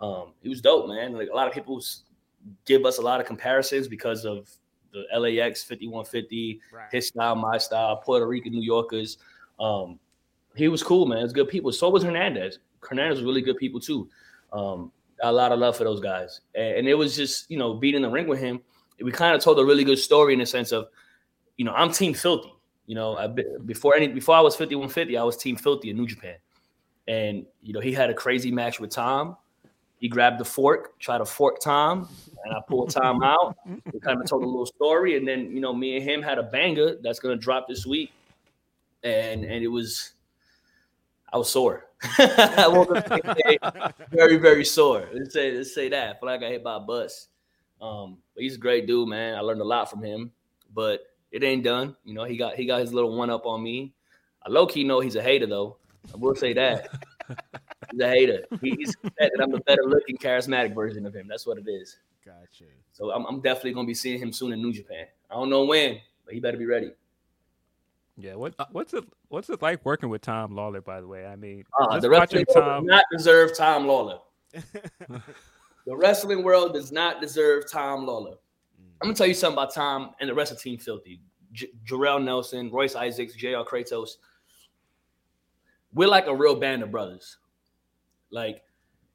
[0.00, 1.12] Um, he was dope, man.
[1.12, 1.78] Like a lot of people
[2.64, 4.48] give us a lot of comparisons because of
[4.94, 6.88] the LAX 5150, right.
[6.90, 9.18] his style, my style, Puerto Rican New Yorkers.
[9.60, 9.98] Um,
[10.54, 11.18] he was cool, man.
[11.18, 11.70] It's good people.
[11.70, 12.60] So was Hernandez.
[12.80, 14.08] Hernandez was really good people too.
[14.54, 14.90] Um,
[15.22, 17.94] a lot of love for those guys, and, and it was just you know being
[17.94, 18.62] in the ring with him.
[19.02, 20.88] We kind of told a really good story in the sense of,
[21.58, 22.52] you know, I'm Team Filthy.
[22.88, 26.06] You know, I, before any before I was 5150, I was Team Filthy in New
[26.06, 26.36] Japan,
[27.06, 29.36] and you know he had a crazy match with Tom.
[29.98, 32.08] He grabbed the fork, tried to fork Tom,
[32.46, 33.58] and I pulled Tom out.
[33.92, 36.38] We kind of told a little story, and then you know me and him had
[36.38, 38.10] a banger that's gonna drop this week,
[39.02, 40.14] and and it was
[41.30, 41.84] I was sore.
[42.18, 45.06] I woke up very very sore.
[45.12, 46.16] Let's say let's say that.
[46.16, 47.28] I feel like I got hit by a bus.
[47.82, 49.36] Um, but he's a great dude, man.
[49.36, 50.32] I learned a lot from him,
[50.74, 51.96] but it ain't done.
[52.04, 53.92] You know, he got he got his little one up on me.
[54.44, 55.76] I low key know he's a hater though.
[56.12, 56.88] I will say that.
[57.90, 58.44] he's a hater.
[58.60, 61.26] He's that I'm the better looking, charismatic version of him.
[61.28, 61.98] That's what it is.
[62.24, 62.64] Gotcha.
[62.92, 65.06] So I'm, I'm definitely gonna be seeing him soon in New Japan.
[65.30, 66.92] I don't know when, but he better be ready.
[68.16, 70.84] Yeah, what what's it what's it like working with Tom Lawlor?
[70.84, 72.84] By the way, I mean, uh, the wrestling Tom...
[72.84, 74.20] does not deserve Tom Lawlor.
[75.86, 78.36] the wrestling world does not deserve Tom Lawlor.
[79.00, 81.20] I'm gonna tell you something about Tom and the rest of Team Filthy.
[81.52, 83.64] J- Jorel Nelson, Royce Isaacs, J.R.
[83.64, 84.16] Kratos.
[85.94, 87.38] We're like a real band of brothers.
[88.30, 88.62] Like,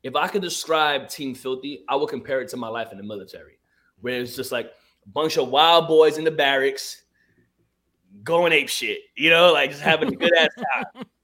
[0.02, 3.04] if I could describe Team Filthy, I would compare it to my life in the
[3.04, 3.60] military,
[4.02, 4.72] where it's just like
[5.06, 7.04] a bunch of wild boys in the barracks
[8.24, 11.06] going ape shit, you know, like just having a good ass time.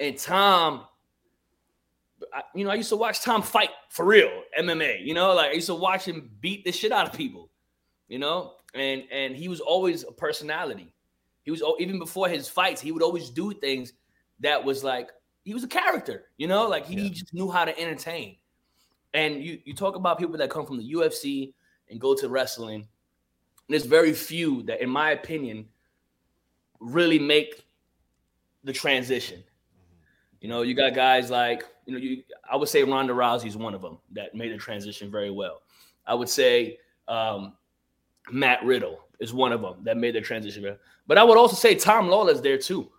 [0.00, 0.86] And Tom,
[2.34, 5.50] I, you know, I used to watch Tom fight for real, MMA, you know, like
[5.50, 7.51] I used to watch him beat the shit out of people
[8.12, 10.92] you know, and and he was always a personality.
[11.44, 13.94] He was even before his fights, he would always do things
[14.40, 15.08] that was like
[15.44, 17.08] he was a character, you know, like he yeah.
[17.08, 18.36] just knew how to entertain.
[19.14, 21.54] And you you talk about people that come from the UFC
[21.88, 22.86] and go to wrestling.
[23.70, 25.64] there's very few that, in my opinion,
[26.80, 27.64] really make
[28.62, 29.42] the transition.
[30.42, 33.56] You know, you got guys like, you know, you I would say Ronda Rousey is
[33.56, 35.62] one of them that made the transition very well.
[36.06, 36.76] I would say
[37.08, 37.54] um,
[38.30, 40.76] Matt Riddle is one of them that made the transition.
[41.06, 42.90] But I would also say Tom Lawlor's there too.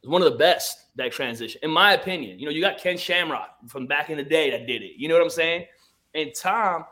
[0.00, 2.38] He's one of the best that transition, in my opinion.
[2.38, 4.92] You know, you got Ken Shamrock from back in the day that did it.
[4.96, 5.66] You know what I'm saying?
[6.14, 6.84] And Tom,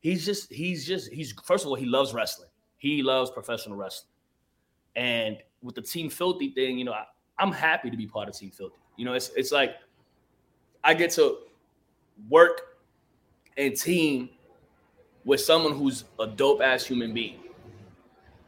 [0.00, 2.48] he's just, he's just, he's first of all, he loves wrestling.
[2.76, 4.10] He loves professional wrestling.
[4.94, 7.04] And with the Team Filthy thing, you know, I,
[7.38, 8.76] I'm happy to be part of Team Filthy.
[8.96, 9.76] You know, it's it's like
[10.82, 11.38] I get to
[12.28, 12.78] work
[13.56, 14.30] and team
[15.26, 17.40] with someone who's a dope ass human being.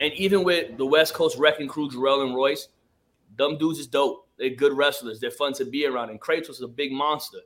[0.00, 2.68] And even with the West Coast Wrecking Crew, Jorel and Royce,
[3.36, 4.28] them dudes is dope.
[4.38, 5.18] They're good wrestlers.
[5.18, 6.10] They're fun to be around.
[6.10, 7.40] And Kratos is a big monster.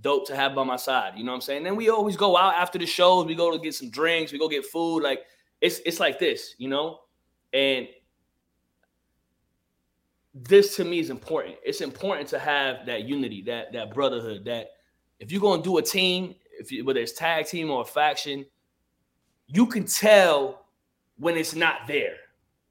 [0.00, 1.12] Dope to have by my side.
[1.16, 1.62] You know what I'm saying?
[1.62, 3.26] Then we always go out after the shows.
[3.26, 4.32] We go to get some drinks.
[4.32, 5.00] We go get food.
[5.00, 5.20] Like,
[5.60, 7.00] it's it's like this, you know?
[7.52, 7.86] And
[10.34, 11.56] this to me is important.
[11.62, 14.46] It's important to have that unity, that that brotherhood.
[14.46, 14.70] That
[15.20, 18.46] if you're gonna do a team, if you, whether it's tag team or a faction,
[19.46, 20.66] you can tell
[21.18, 22.16] when it's not there.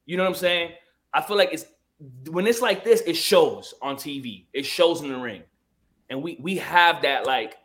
[0.06, 0.72] You know what I'm saying?
[1.14, 1.66] I feel like it's
[2.30, 4.46] when it's like this, it shows on TV.
[4.52, 5.42] It shows in the ring,
[6.10, 7.56] and we we have that like,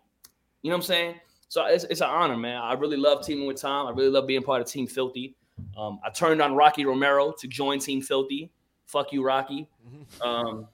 [0.61, 1.15] you know what I'm saying?
[1.49, 2.61] So it's, it's an honor, man.
[2.61, 3.87] I really love teaming with Tom.
[3.87, 5.35] I really love being part of Team Filthy.
[5.77, 8.51] Um, I turned on Rocky Romero to join Team Filthy.
[8.85, 9.67] Fuck you, Rocky.
[10.21, 10.67] Um,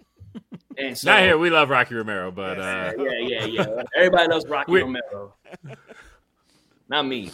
[0.78, 1.38] and so, Not here.
[1.38, 3.84] We love Rocky Romero, but uh, yeah, yeah, yeah.
[3.98, 5.34] Everybody loves Rocky We- Romero.
[6.90, 7.32] Not me.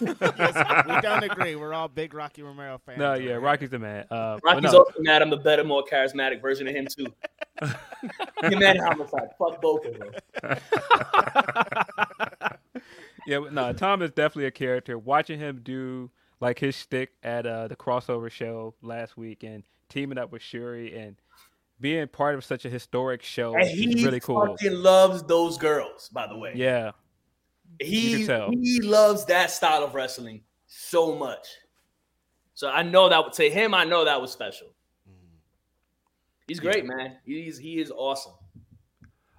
[0.00, 1.56] yes, we don't agree.
[1.56, 2.98] We're all big Rocky Romero fans.
[2.98, 3.40] No, yeah, here.
[3.40, 4.06] Rocky's the man.
[4.10, 5.22] Uh, Rocky's no, also mad.
[5.22, 7.06] I'm the better, more charismatic version of him too.
[8.42, 9.30] You're mad homicide.
[9.38, 10.10] Fuck both of them.
[13.26, 14.98] yeah, no, Tom is definitely a character.
[14.98, 20.18] Watching him do like his stick at uh, the crossover show last week and teaming
[20.18, 21.16] up with Syuri and
[21.80, 24.44] being part of such a historic show And is he really cool.
[24.46, 26.08] fucking loves those girls.
[26.08, 26.92] By the way, Yeah,
[27.80, 31.46] He he loves that style of wrestling so much.
[32.54, 34.68] So I know that to him, I know that was special.
[36.46, 37.16] He's great, man.
[37.24, 38.32] He's he is awesome.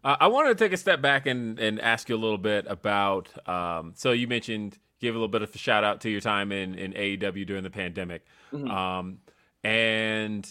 [0.04, 2.66] Uh, I wanted to take a step back and, and ask you a little bit
[2.68, 3.28] about.
[3.50, 6.52] Um, so you mentioned give a little bit of a shout out to your time
[6.52, 8.70] in, in AEW during the pandemic, Mhm.
[8.70, 9.20] um,
[9.64, 10.48] and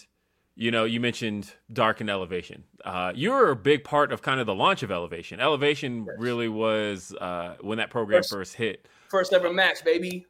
[0.61, 2.65] you know you mentioned Dark and Elevation.
[2.85, 5.39] Uh, you were a big part of kind of the launch of Elevation.
[5.41, 6.17] Elevation Yes.
[6.19, 8.89] really was uh, when that program First- first hit.
[9.09, 10.27] First ever match, baby.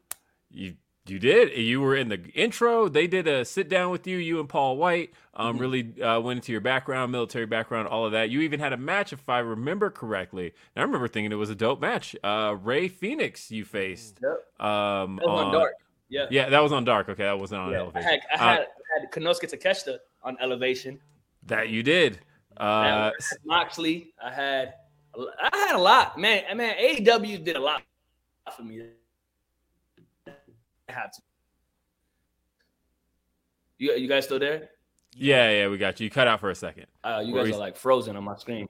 [0.51, 0.75] You
[1.07, 1.57] you did.
[1.57, 2.87] You were in the intro.
[2.87, 4.19] They did a sit down with you.
[4.19, 5.61] You and Paul White um, Mhm.
[5.61, 8.29] really uh, went into your background, military background, all of that.
[8.29, 10.53] You even had a match, if I remember correctly.
[10.77, 12.15] And I remember thinking it was a dope match.
[12.23, 14.21] Uh, Rey Fenix, you faced.
[14.23, 14.67] Yep.
[14.67, 15.73] Um, on on- Dark.
[16.11, 16.27] Yeah.
[16.31, 17.09] Yeah, that was on Dark.
[17.09, 18.11] Okay, that wasn't on Yeah, I Elevation.
[18.11, 20.99] had I Uh, had, I had Konosuke Takeshita on Elevation.
[21.47, 22.21] that you did.
[22.59, 23.13] Uh, I
[23.45, 24.13] Moxley.
[24.23, 24.75] I had
[25.17, 26.57] I had a lot, man.
[26.57, 27.83] Man, AEW did a lot
[28.57, 28.83] for me.
[30.27, 31.23] I had to.
[33.79, 34.71] You, you guys still there?
[35.15, 36.05] yeah, yeah, we got you.
[36.05, 36.87] You cut out for a second.
[37.05, 38.69] Uh, you Where guys are like frozen on my screen.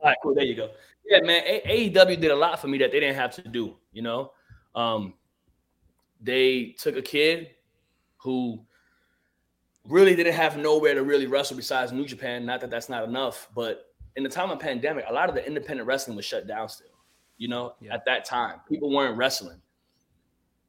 [0.00, 0.34] All right, cool.
[0.34, 0.70] There you go.
[1.06, 1.42] Yeah, man.
[1.46, 3.76] A- AEW did a lot for me that they didn't have to do.
[3.92, 4.32] You know,
[4.74, 5.14] um,
[6.20, 7.50] they took a kid
[8.18, 8.64] who
[9.88, 12.46] really didn't have nowhere to really wrestle besides New Japan.
[12.46, 15.46] Not that that's not enough, but in the time of pandemic, a lot of the
[15.46, 16.88] independent wrestling was shut down still.
[17.36, 17.94] You know, Yeah.
[17.94, 19.60] at that time, people weren't wrestling.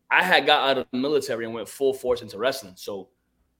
[0.09, 3.09] I had got out of the military and went full force into wrestling, so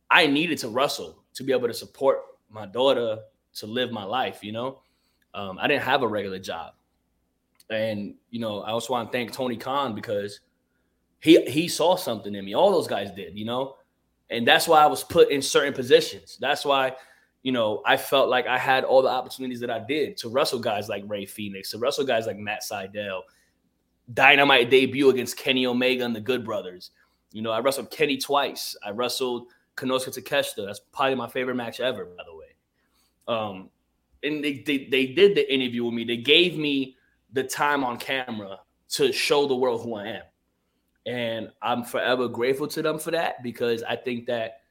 [0.10, 3.20] I needed to wrestle to be able to support my daughter
[3.56, 4.44] to live my life.
[4.44, 4.82] You know,
[5.34, 6.74] um, I didn't have a regular job,
[7.70, 10.42] and you know, I also want to thank Tony Khan because
[11.20, 12.54] he he saw something in me.
[12.54, 13.76] All those guys did, you know,
[14.30, 16.38] and that's why I was put in certain positions.
[16.40, 16.94] That's why,
[17.44, 20.60] you know, I felt like I had all the opportunities that I did to wrestle
[20.60, 23.22] guys like Rey Fenix, to wrestle guys like Matt Sydal,
[24.14, 26.92] Dynamite debut against Kenny Omega and the Good Brothers.
[27.32, 28.76] You know, I wrestled Kenny twice.
[28.84, 30.66] I wrestled Konosuke Takeshita.
[30.66, 32.46] That's probably my favorite match ever, by the way.
[33.28, 33.70] Um,
[34.24, 36.04] and they, they they did the interview with me.
[36.04, 36.96] They gave me
[37.34, 38.60] the time on camera
[38.90, 40.24] to show the world who I am.
[41.06, 44.62] And I'm forever grateful to them for that because I think that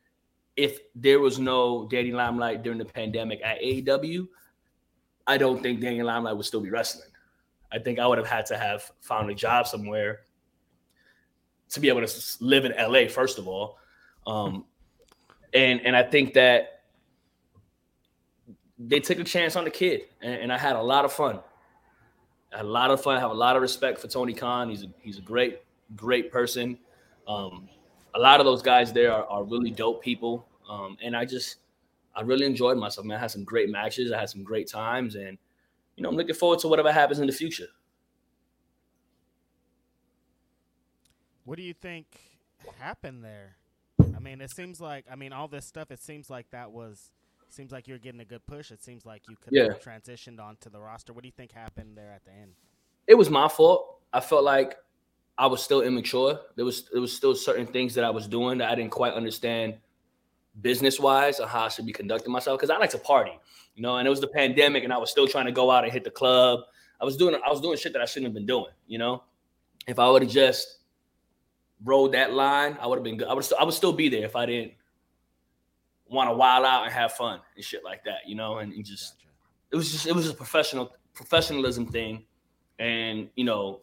[0.56, 4.26] if there was no Danny Limelight during the pandemic at AEW,
[5.26, 7.08] I don't think Danny Limelight would still be wrestling.
[7.72, 10.20] I think I would have had to have found a job somewhere
[11.70, 13.78] to be able to live in LA, first of all.
[14.26, 14.64] Um,
[15.52, 16.82] and and I think that
[18.78, 21.40] they took a chance on the kid, and, and I had a lot of fun.
[22.54, 23.16] I a lot of fun.
[23.16, 24.70] I have a lot of respect for Tony Khan.
[24.70, 25.60] He's a, he's a great,
[25.96, 26.78] great person.
[27.26, 27.68] Um,
[28.14, 30.46] a lot of those guys there are, are really dope people.
[30.68, 31.56] Um, and I just,
[32.14, 33.16] I really enjoyed myself, man.
[33.16, 34.12] I had some great matches.
[34.12, 35.14] I had some great times.
[35.14, 35.36] And,
[35.96, 37.68] you know, I'm looking forward to whatever happens in the future.
[41.44, 42.06] What do you think
[42.78, 43.56] happened there?
[44.16, 45.90] I mean, it seems like I mean all this stuff.
[45.90, 47.10] It seems like that was
[47.50, 48.70] seems like you're getting a good push.
[48.70, 49.64] It seems like you could Yeah.
[49.64, 51.12] have transitioned onto the roster.
[51.12, 52.54] What do you think happened there at the end?
[53.06, 54.00] it was my fault.
[54.14, 54.78] I felt like
[55.36, 56.38] I was still immature.
[56.56, 59.14] There was there was still certain things that I was doing that I didn't quite
[59.14, 59.74] understand
[60.60, 62.58] business wise on how I should be conducting myself.
[62.58, 63.32] Because I like to party,
[63.74, 65.84] you know, and it was the pandemic, and I was still trying to go out
[65.84, 66.60] and hit the club.
[67.00, 69.24] I was doing I was doing shit that I shouldn't have been doing, you know.
[69.86, 70.78] If I would have just
[71.84, 73.28] rode that line, I would have been good.
[73.28, 74.72] I would I would still be there if I didn't
[76.06, 78.84] want to wild out and have fun and shit like that, you know, and, and
[78.84, 79.28] just Gotcha.
[79.72, 82.24] it was just it was a professional professionalism thing
[82.78, 83.80] and you know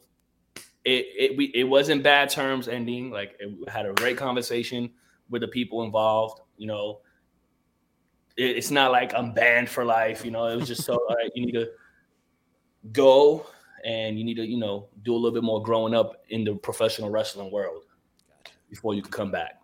[0.84, 4.90] it it we it wasn't bad terms ending like it had a great conversation
[5.30, 7.02] with the people involved you know
[8.38, 10.26] it, it's not like I'm banned for life.
[10.26, 11.32] You know, it was just so all right.
[11.36, 11.70] You need to
[12.92, 13.46] go
[13.84, 16.56] and you need to you know do a little bit more growing up in the
[16.56, 17.84] professional wrestling world
[18.70, 19.62] before you can come back.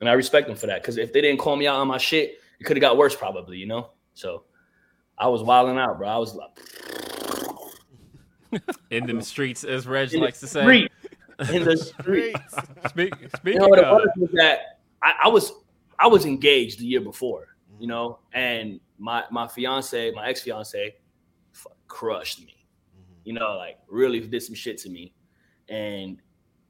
[0.00, 1.98] And I respect them for that because if they didn't call me out on my
[1.98, 3.58] shit, it could have got worse probably.
[3.58, 4.44] You know, so
[5.18, 6.08] I was wilding out, bro.
[6.08, 6.50] I was like
[8.90, 10.62] in the streets, as Reg in likes to say.
[10.62, 10.92] street,
[11.52, 12.54] in the streets.
[12.88, 13.14] Speak,
[13.44, 15.52] You know what it of, was was that I, I was
[15.98, 20.96] I was engaged the year before, you know, and my my fiance, my ex fiance,
[21.86, 23.20] crushed me, mm-hmm.
[23.24, 25.12] you know, like really did some shit to me,
[25.68, 26.20] and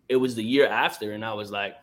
[0.08, 1.74] it was the year after, and I was like,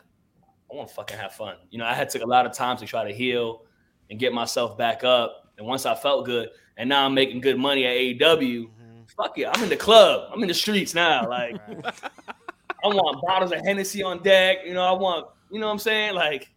[0.71, 1.85] I want to fucking have fun, you know.
[1.85, 3.65] I had took a lot of time to try to heal
[4.09, 7.57] and get myself back up, and once I felt good, and now I'm making good
[7.57, 8.19] money at AEW.
[8.19, 8.80] Mm-hmm.
[9.17, 10.29] Fuck it, I'm in the club.
[10.33, 11.27] I'm in the streets now.
[11.31, 11.55] Like,
[12.83, 14.59] I want bottles of Hennessy on deck.
[14.65, 16.15] You know, I want, you know what I'm saying?
[16.15, 16.49] Like,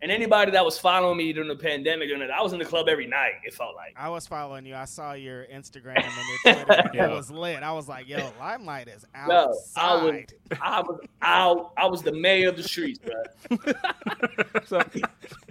[0.00, 2.64] and anybody that was following me during the pandemic, during it, I was in the
[2.64, 3.32] club every night.
[3.44, 3.94] It felt like.
[3.96, 4.76] I was following you.
[4.76, 6.12] I saw your Instagram and
[6.44, 6.90] your Twitter.
[6.94, 7.10] Yeah.
[7.10, 7.62] It was lit.
[7.64, 10.28] I was like, yo, Limelight is Yo, I was.
[10.60, 11.72] I was out.
[11.76, 13.58] I was the mayor of the streets, bro.
[14.66, 14.80] so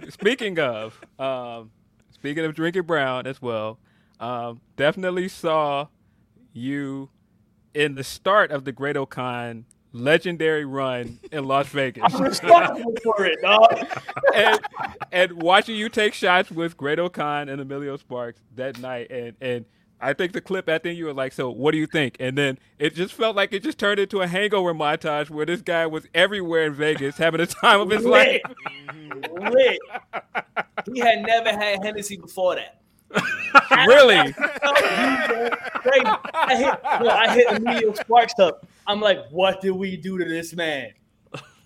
[0.08, 1.70] speaking of, um,
[2.10, 3.78] speaking of drinking brown as well,
[4.18, 5.88] um, definitely saw
[6.58, 7.10] you
[7.74, 12.02] in the start of the Great-O-Khan legendary run in Las Vegas.
[12.14, 13.86] I'm responsible for it, dog.
[14.34, 14.60] and,
[15.12, 19.64] and watching you take shots with Great-O-Khan and Emilio Sparks that night, and and
[20.00, 22.38] I think the clip I think you were like, "So what do you think?" And
[22.38, 25.86] then it just felt like it just turned into a hangover montage where this guy
[25.86, 28.40] was everywhere in Vegas having a time of his life.
[29.32, 29.52] Lit.
[29.52, 29.78] Lit.
[30.92, 32.80] He had never had Hennessy before that.
[33.86, 34.16] really?
[35.20, 38.66] I hit, yo, I hit Emilio Sparks up.
[38.86, 40.92] I'm like, what did we do to this man?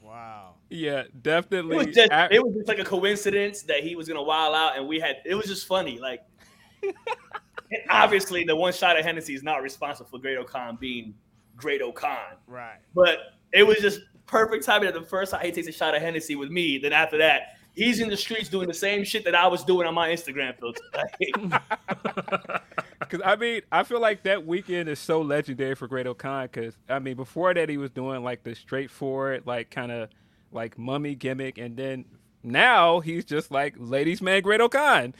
[0.02, 0.54] Wow.
[0.70, 1.76] Yeah, It definitely.
[1.76, 4.76] was just, a- it was just like a coincidence that he was gonna wild out,
[4.76, 5.16] and we had.
[5.24, 6.20] It was just funny, like.
[6.82, 6.92] and
[7.90, 11.14] obviously, the one shot of Hennessy is not responsible for Great-O-Khan being
[11.56, 12.78] Great-O-Khan, Right.
[12.94, 13.18] but
[13.52, 16.34] it was just perfect timing that the first time he takes a shot of Hennessy
[16.36, 16.78] with me.
[16.78, 19.86] Then after that, he's in the streets doing the same shit that I was doing
[19.86, 20.82] on my Instagram filter.
[23.00, 26.48] Because I mean, I feel like that weekend is so legendary for Great-O-Khan.
[26.50, 30.08] Because I mean, before that, he was doing like the straightforward, like kind of
[30.50, 32.04] like mummy gimmick, and then
[32.42, 35.14] now he's just like ladies' man Great-O-Khan.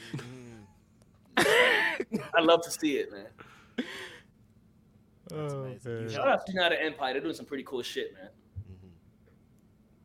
[1.36, 3.26] I love to see it, man.
[5.28, 6.02] That's amazing.
[6.02, 7.14] You Shout out to United Empire.
[7.14, 8.28] They're doing some pretty cool shit, man.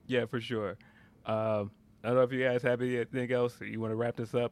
[0.08, 0.78] Yeah, for sure.
[1.26, 1.72] Um,
[2.04, 4.52] I don't know if you guys have anything else you want to wrap this up.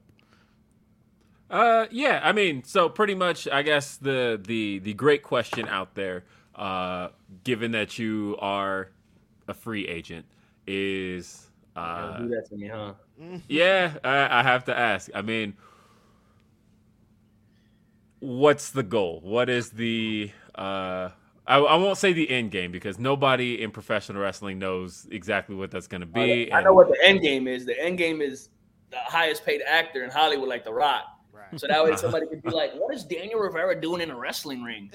[1.49, 2.19] Uh, yeah.
[2.23, 6.23] I mean, so pretty much, I guess the the the great question out there,
[6.55, 7.09] uh,
[7.43, 8.89] given that you are
[9.47, 10.25] a free agent,
[10.65, 12.93] is uh, Don't do that to me, huh?
[13.47, 15.09] yeah, I, I have to ask.
[15.13, 15.55] I mean,
[18.19, 19.21] what's the goal?
[19.23, 21.09] What is the uh?
[21.47, 25.71] I, I won't say the end game because nobody in professional wrestling knows exactly what
[25.71, 26.51] that's going to be.
[26.51, 27.65] I and- know what the end game is.
[27.65, 28.49] The end game is
[28.89, 31.03] the highest paid actor in Hollywood, like The Rock.
[31.31, 31.59] Right.
[31.59, 34.63] So that way somebody could be like, "What is Daniel Rivera doing in a wrestling
[34.63, 34.91] ring?"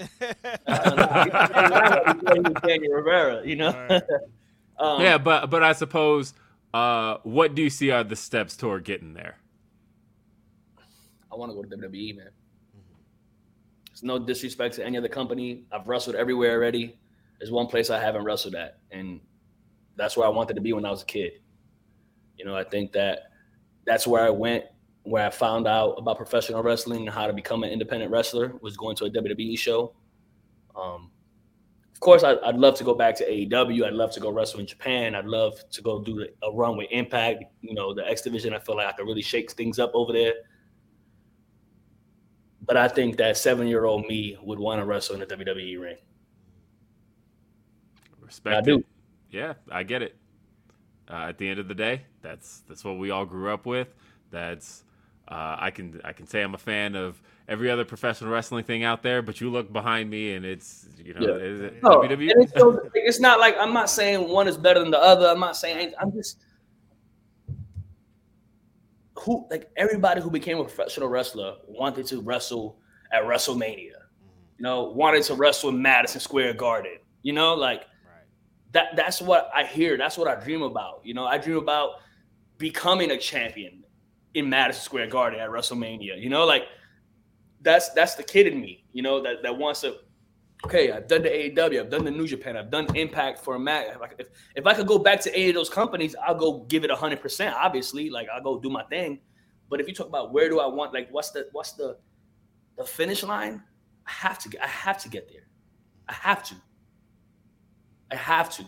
[0.67, 2.13] Uh,
[2.67, 3.73] Daniel Rivera, you know.
[3.89, 4.03] Right.
[4.79, 6.35] um, yeah, but but I suppose,
[6.75, 9.37] uh, what do you see are the steps toward getting there?
[11.33, 12.31] I want to go to WWE, man.
[14.01, 15.65] It's no disrespect to any other company.
[15.71, 16.97] I've wrestled everywhere already.
[17.39, 19.21] There's one place I haven't wrestled at, and
[19.95, 21.33] that's where I wanted to be when I was a kid.
[22.39, 23.25] You know, I think that
[23.85, 24.65] that's where I went,
[25.03, 28.75] where I found out about professional wrestling and how to become an independent wrestler was
[28.75, 29.93] going to a WWE show.
[30.75, 31.11] Um,
[31.93, 33.85] of course, I, I'd love to go back to AEW.
[33.85, 35.15] I'd love to go wrestle in Japan.
[35.15, 37.45] I'd love to go do a run with Impact.
[37.61, 38.55] You know, the X Division.
[38.55, 40.33] I feel like I could really shake things up over there.
[42.71, 45.97] But I think that seven-year-old me would want to wrestle in the WWE ring.
[48.21, 48.79] Respect I do.
[48.79, 48.87] it.
[49.33, 50.15] Yeah, I get it.
[51.11, 53.89] Uh, at the end of the day, that's that's what we all grew up with.
[54.31, 54.85] That's
[55.27, 58.85] uh, I can I can say I'm a fan of every other professional wrestling thing
[58.85, 61.43] out there, but you look behind me and it's you know Yeah.
[61.45, 62.31] is it No, WWE?
[62.31, 65.27] and it's, so, it's not like I'm not saying one is better than the other.
[65.27, 66.39] I'm not saying I'm just
[69.21, 72.79] who like everybody who became a professional wrestler wanted to wrestle
[73.13, 73.93] at WrestleMania.
[73.93, 74.59] Mm-hmm.
[74.59, 76.99] You know, wanted to wrestle in Madison Square Garden.
[77.23, 78.25] You know, like Right.
[78.73, 79.97] that that's what I hear.
[79.97, 81.01] That's what I dream about.
[81.05, 82.01] You know, I dream about
[82.59, 83.85] becoming a champion
[84.35, 86.21] in Madison Square Garden at WrestleMania.
[86.21, 86.65] You know, like
[87.63, 89.97] that's that's the kid in me, you know, that, that wants to
[90.65, 93.59] okay, I've done the AEW, I've done the New Japan, I've done Impact for a
[93.59, 93.87] match.
[94.19, 96.91] If, if I could go back to any of those companies, I'll go give it
[96.91, 97.55] hundred percent.
[97.57, 99.21] Obviously, like I'll go do my thing.
[99.69, 101.97] But if you talk about where do I want, like, what's the what's the
[102.77, 103.63] the finish line?
[104.07, 104.63] I have to get.
[104.63, 105.47] I have to get there.
[106.09, 106.55] I have to.
[108.11, 108.65] I have to.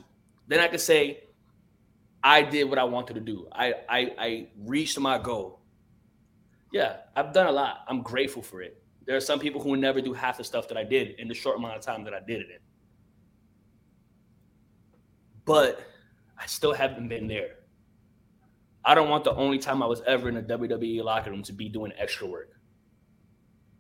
[0.47, 1.25] Then I can say,
[2.23, 3.49] I did what I wanted to do.
[3.53, 5.61] I I, I reached my goal.
[6.73, 7.85] Yeah, I've done a lot.
[7.89, 8.82] I'm grateful for it.
[9.07, 11.35] There are some people who never do half the stuff that I did in the
[11.35, 12.59] short amount of time that I did it in.
[15.45, 15.81] But
[16.39, 17.57] I still haven't been there.
[18.85, 21.53] I don't want the only time I was ever in a WWE locker room to
[21.53, 22.51] be doing extra work,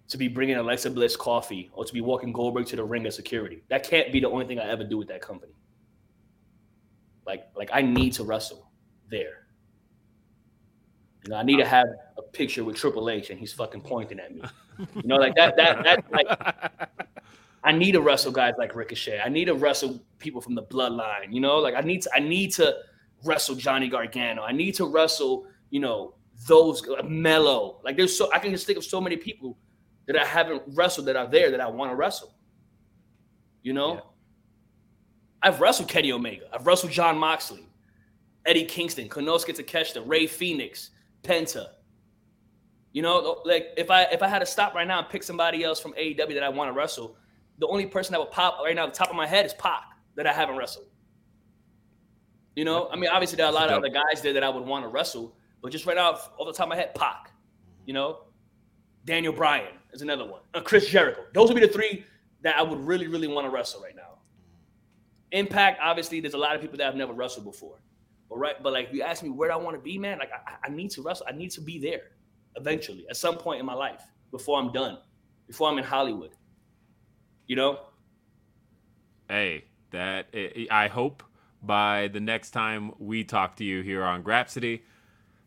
[0.09, 3.15] to be bringing Alexa Bliss coffee, or to be walking Goldberg to the ring of
[3.15, 3.65] security.
[3.69, 5.55] That can't be the only thing I ever do with that company.
[7.27, 8.71] Like, like I need to wrestle
[9.11, 9.42] there.
[11.25, 11.87] You know, I need to have
[12.19, 14.43] a picture with Triple H and he's fucking pointing at me.
[14.95, 16.89] You know, like that, that, that, like,
[17.65, 19.21] I need to wrestle guys like Ricochet.
[19.21, 21.33] I need to wrestle people from the bloodline.
[21.33, 22.77] You know, like I need to, I need to
[23.25, 24.43] wrestle Johnny Gargano.
[24.43, 26.15] I need to wrestle, you know,
[26.49, 27.81] those uh, Melo.
[27.85, 29.57] Like there's so I can just think of so many people
[30.07, 32.35] that I haven't wrestled that are there that I want to wrestle.
[33.63, 34.01] You know, yeah.
[35.43, 36.47] I've wrestled Kenny Omega.
[36.53, 37.65] I've wrestled Jon Moxley,
[38.45, 40.91] Eddie Kingston, Konosuke Takeshita, Rey Fenix,
[41.23, 41.67] Penta.
[42.93, 45.65] You know, like if I if I had to stop right now and pick somebody
[45.65, 47.17] else from AEW that I want to wrestle,
[47.59, 49.85] the only person that would pop right now, the top of my head, is Pac
[50.15, 50.87] that I haven't wrestled.
[52.55, 54.49] You know, I mean, obviously there are a lot of other guys there that I
[54.51, 57.33] would want to wrestle, but just right now, off the top of my head, Pac.
[57.87, 58.25] You know,
[59.05, 60.43] Daniel Bryan is another one.
[60.55, 61.23] Uh, Chris Jericho.
[61.35, 62.05] Those would be the three
[62.43, 64.19] that I would really, really want to wrestle right now.
[65.33, 67.81] Impact, obviously, there's a lot of people that I've never wrestled before.
[68.35, 70.67] Right, but like you ask me where do I want to be, man, like I,
[70.67, 71.27] I need to wrestle.
[71.29, 72.03] I need to be there
[72.57, 74.99] eventually at some point in my life before I'm done,
[75.47, 76.31] before I'm in Hollywood.
[77.47, 77.81] You know?
[79.29, 81.23] Hey, that eh, eh, I hope
[81.63, 84.83] by the next time we talk to you here on Grapsody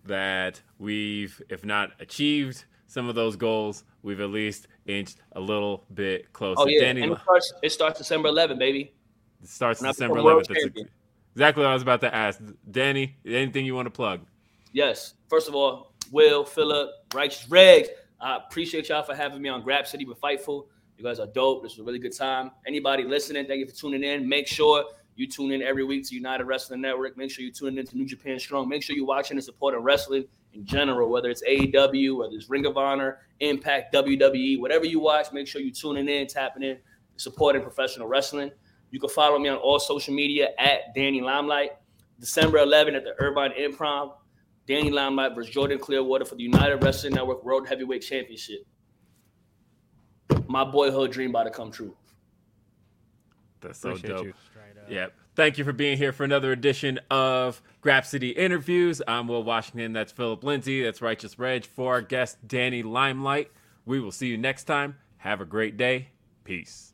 [0.06, 5.84] that we've, if not achieved some of those goals, we've at least inched a little
[5.94, 6.62] bit closer.
[6.62, 8.94] Oh yeah, Danny, and it starts, it starts December 11, baby.
[9.42, 10.88] It starts December 11th.
[11.36, 12.40] Exactly what I was about to ask.
[12.72, 14.22] Danny, anything you want to plug?
[14.72, 15.16] Yes.
[15.30, 17.88] First of all, Will, Philip, Righteous Regs,
[18.22, 20.68] I appreciate y'all for having me on Grapsody with Fightful.
[20.98, 21.62] You guys are dope.
[21.62, 22.52] This was a really good time.
[22.66, 24.28] Anybody listening, thank you for tuning in.
[24.28, 24.86] Make sure
[25.18, 27.18] you tune in every week to United Wrestling Network.
[27.18, 28.70] Make sure you tune in to New Japan Strong.
[28.70, 30.24] Make sure you're watching and supporting wrestling
[30.54, 35.34] in general, whether it's AEW, whether it's Ring of Honor, Impact, WWE, whatever you watch,
[35.34, 36.78] make sure you're tuning in, tapping in,
[37.18, 38.52] supporting professional wrestling.
[38.96, 41.72] You can follow me on all social media at Danny Limelight.
[42.18, 44.14] December 11 at the Irvine Improv,
[44.70, 48.60] Danny Limelight versus Jordan Clearwater for the United Wrestling Network World Heavyweight Championship.
[50.48, 51.94] My boyhood dream about to come true.
[53.60, 54.36] That's so Appreciate dope.
[54.88, 55.14] Yep.
[55.36, 59.02] Thank you for being here for another edition of Grapsody Interviews.
[59.06, 59.92] I'm Will Washington.
[59.92, 60.84] That's Philip Lindsay.
[60.84, 61.66] That's Righteous Reg.
[61.66, 63.52] For our guest, Danny Limelight.
[63.86, 64.96] We will see you next time.
[65.18, 66.12] Have a great day.
[66.46, 66.94] Peace.